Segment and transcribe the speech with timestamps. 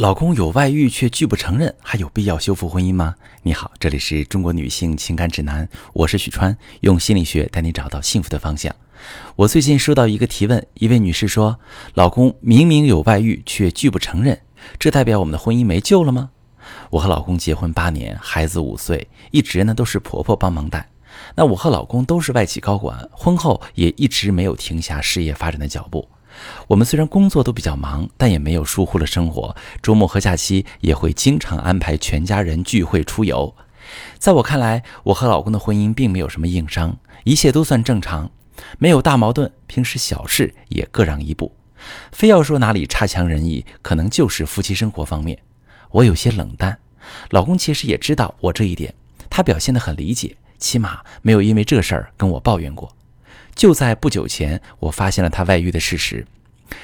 [0.00, 3.14] 老公有外遇却拒不承认，还有必要修复婚姻吗？
[3.42, 8.74] 你好，这里是中国女性情感指南，我是许川，用心理学带你找到幸福的方向。
[9.36, 11.60] 我最近收到一个提问，一位女士说，
[11.92, 14.40] 老公明明有外遇却拒不承认，
[14.78, 16.30] 这代表我们的婚姻没救了吗？
[16.88, 20.88] 我和老公结婚八年，孩子五岁，一直呢都是婆婆帮忙带。
[21.34, 26.08] 那我和老公都是外企高管，婚后也一直没有停下事业发展的脚步。
[26.68, 29.54] 我们虽然工作都比较忙，但也没有疏忽了生活。
[29.82, 33.54] 周末和假期也会经常安排全家人聚会出游。
[34.18, 38.30] 在我看来，我和老公的婚姻并没有什么硬伤，一切都算正常，
[38.78, 41.52] 没有大矛盾，平时小事也各让一步。
[42.12, 45.38] 非要说哪里差强人意，可能就是夫妻生活方面，
[45.90, 46.78] 我有些冷淡。
[47.30, 48.94] 老公其实也知道我这一点，
[49.28, 52.94] 他表现得很理解，起码没有因为这事儿跟我抱怨过。
[53.60, 56.26] 就在不久前，我发现了他外遇的事实。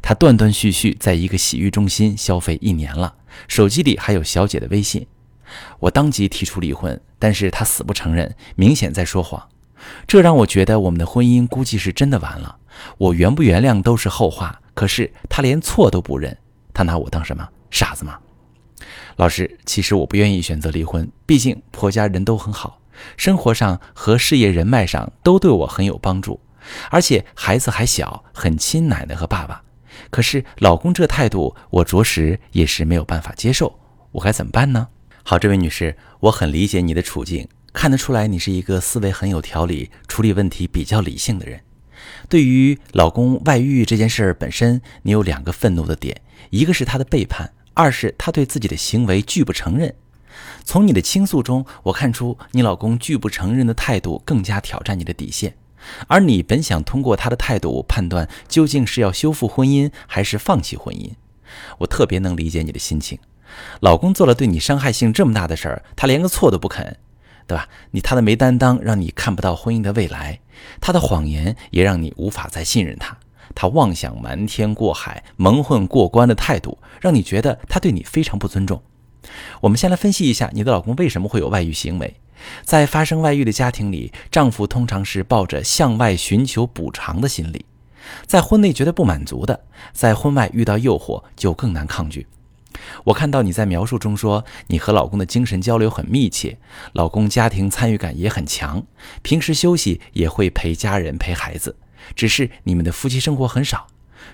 [0.00, 3.12] 他断断续续在一个洗浴中心消费一年了，
[3.48, 5.04] 手机里还有小姐的微信。
[5.80, 9.48] 我当即提出离婚，但是他死不承认，明显在说谎。
[10.06, 12.58] 这让我觉得我们的婚姻估计是真的完了。
[12.98, 16.38] 我原不原谅都是后话，可是他连错都不认，
[16.72, 18.16] 他拿我当什么傻子吗？
[19.16, 22.80] 老师，其实我不愿意选择离婚，毕竟婆家人都很好，
[23.16, 26.38] 生活上和事业人脉上都对我很有帮助。
[26.90, 29.62] 而且孩子还小，很亲奶奶和爸爸。
[30.10, 33.78] 可是老公这态度，我着实也是没有办法接受。
[34.12, 34.88] 我该怎么办呢？
[35.22, 41.60] 好，这位女士，我很理解你的处境，看得出来你是一个思维很有条理、处理问题比较理性的人。
[42.28, 49.94] 对于老公外遇这件事儿本身，你有两个愤怒的点：一个是他的背叛，二是他对自己的行为拒不承认。
[50.64, 55.54] 从你的倾诉中，我看出你老公拒不承认的态度更加挑战你的底线。
[56.06, 61.10] 而你本想通过他的态度判断究竟是要修复婚姻还是放弃婚姻，
[61.78, 63.18] 我特别能理解你的心情。
[63.80, 66.96] 老公做了对你伤害性这么大的事儿，他连个错都不肯，
[67.46, 67.68] 对吧？
[67.90, 70.40] 你他的没担当让你看不到婚姻的未来，
[70.80, 73.16] 他的谎言也让你无法再信任他。
[73.52, 78.80] 他妄想瞒天过海、蒙混过关的态度，让你觉得他对你非常不尊重。
[79.62, 82.20] 我们先来分析一下你的老公为什么会有外遇行为。
[82.64, 87.64] 在发生外遇的家庭里，丈夫通常是抱着向外寻求补偿的心理，
[88.26, 92.26] 在婚内觉得不满足的，在婚外遇到诱惑就更难抗拒。
[93.04, 96.56] 我看到你在描述中说，你和老公的精神交流很密切，
[96.92, 98.84] 老公家庭参与感也很强，
[99.22, 101.76] 平时休息也会陪家人陪孩子，
[102.14, 103.88] 只是你们的夫妻生活很少。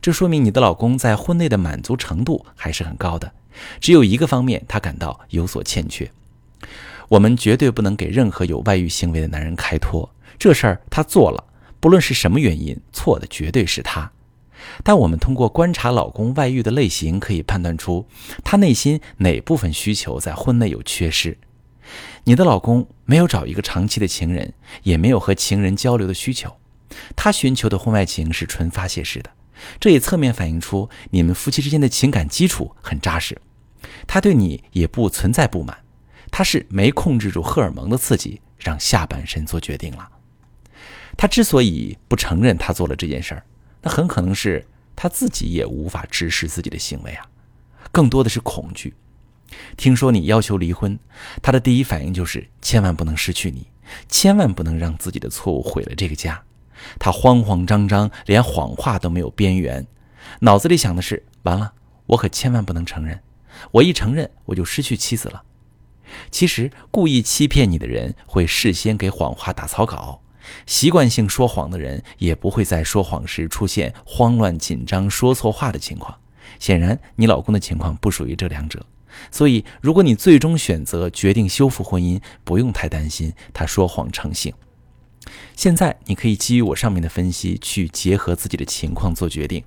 [0.00, 3.32] 这说明你的老公在婚内的满足程度还是很高的，
[3.80, 6.10] 只有一个方面他感到有所欠缺。
[7.08, 10.08] 我们绝对不能给任何有外遇行为的男人开脱，
[10.38, 11.44] 这事儿他做了，
[11.80, 14.10] 不论是什么原因，错的绝对是他。
[14.84, 18.06] 但我们通过观察老公外遇的类型，可以判断出
[18.44, 21.36] 他内心哪部分需求在婚内有缺失。
[22.24, 24.54] 你的老公没有找一个长期的情人，
[24.84, 26.56] 也没有和情人交流的需求，
[27.16, 29.30] 他寻求的婚外情是纯发泄式的，
[29.80, 33.36] 这也侧面反映出你们夫妻之间的情感基础很扎实，
[34.06, 35.76] 他对你也不存在不满。
[36.32, 40.08] 他是没控制住荷尔蒙的刺激，让下半身做决定了。
[41.16, 43.44] 他之所以不承认他做了这件事儿，
[43.82, 44.66] 那很可能是
[44.96, 47.26] 他自己也无法直视自己的行为啊，
[47.92, 48.94] 更多的是恐惧。
[49.76, 50.98] 听说你要求离婚，
[51.42, 53.66] 他的第一反应就是千万不能失去你，
[54.08, 56.42] 千万不能让自己的错误毁了这个家。
[56.98, 59.86] 他慌慌张张，连谎话都没有边缘，
[60.40, 61.74] 脑子里想的是：完了，
[62.06, 63.20] 我可千万不能承认，
[63.70, 65.42] 我一承认我就失去妻子了。
[66.30, 70.22] 其实，故意欺骗你的人会事先给谎话打草稿，
[70.66, 76.18] 习惯性说谎的人也不会在说谎时出现慌乱、紧张、说错话的情况。
[76.58, 78.84] 显然，你老公的情况不属于这两者。
[79.30, 84.52] 所以，如果你最终选择决定修复婚姻，不用太担心他说谎成性。
[85.54, 89.62] 现在，你可以基于我上面的分析，去结合自己的情况做决定。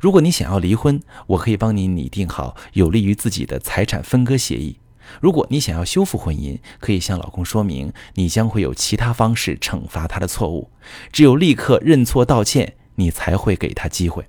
[0.00, 4.78] 如果你想要离婚，我可以帮你拟定好有利于自己的财产分割协议。
[5.20, 10.70] 如果你想要修复婚姻，可以向老公说明，你将会有其他方式惩罚他的错误，
[11.12, 14.26] 只有立刻认错道歉，你才会给他机会。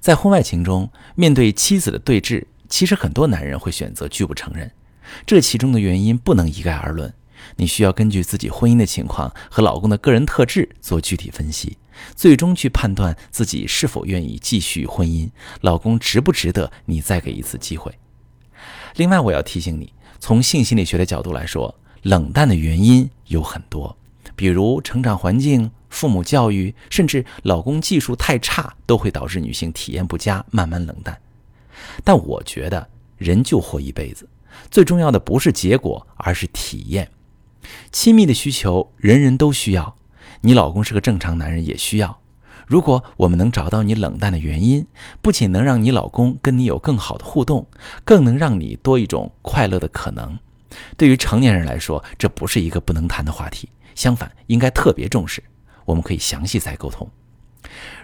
[0.00, 4.70] 在婚外情中，面对妻子的对峙，其实很多男人会选择拒不承认，
[5.24, 7.14] 这其中的原因不能一概而论，
[7.56, 11.78] 你需要根据自己婚姻的情况和老公的个人特质做具体分析，
[12.16, 15.30] 最终去判断自己是否愿意继续婚姻，
[15.60, 17.92] 老公值不值得你再给一次机会。
[18.96, 23.96] 另外，我要提醒你，从性心理学的角度来说，冷淡的原因有很多，
[24.36, 31.18] 比如成长环境、父母教育，甚至老公技术太差，都会导致女性体验不佳，慢慢冷淡。
[32.04, 32.86] 但我觉得
[33.16, 34.28] 人就活一辈子，
[34.70, 37.10] 最重要的不是结果，而是体验。
[37.90, 39.96] 亲密的需求人人都需要，
[40.40, 42.21] 你老公是个正常男人也需要。
[42.72, 44.86] 如果我们能找到你冷淡的原因，
[45.20, 47.66] 不仅能让你老公跟你有更好的互动，
[48.02, 50.38] 更能让你多一种快乐的可能。
[50.96, 55.44] 对于成年人来说，这不是一个不能谈的话题，相反，应该特别重视。
[55.84, 57.06] 我们可以详细再沟通。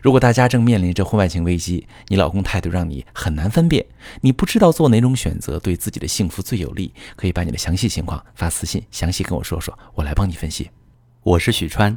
[0.03, 3.87] 如果大家正面临着婚外情危机，你老公态度让你很难分辨，
[4.21, 10.69] 你不知道做哪种选择对自己的幸福最有利，可以把你的详细情况发私信，详细跟我说说，我来帮你分析。
[11.23, 11.97] 我是许川，